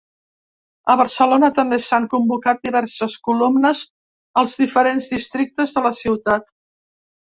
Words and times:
A 0.93 0.95
Barcelona, 1.01 1.49
també 1.59 1.79
s’han 1.87 2.07
convocat 2.15 2.65
diverses 2.69 3.17
columnes 3.29 3.83
als 4.43 4.57
diferents 4.63 5.11
districtes 5.15 5.77
de 5.77 5.85
la 5.89 5.97
ciutat. 6.03 6.49